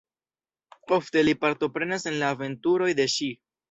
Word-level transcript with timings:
Ofte 0.97 1.23
li 1.27 1.37
partoprenas 1.45 2.09
en 2.15 2.21
la 2.25 2.35
aventuroj 2.39 2.93
de 3.03 3.11
ŝi. 3.19 3.35